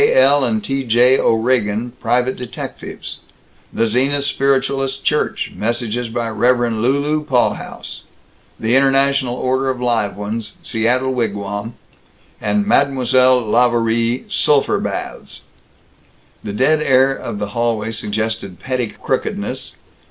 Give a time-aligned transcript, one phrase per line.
[0.03, 0.59] L.
[0.59, 0.83] & T.
[0.83, 1.19] J.
[1.19, 3.19] O'Regan, Private Detectives,"
[3.71, 6.73] "The Zenith Spiritualist Church, Messages by Rev.
[6.73, 8.01] Lulu Paughouse,"
[8.59, 11.75] "The International Order of Live Ones, Seattle Wigwam,"
[12.41, 12.97] and "Mme.
[13.05, 15.43] Lavourie, Sulphur Baths."
[16.43, 19.75] The dead air of the hallway suggested petty crookedness.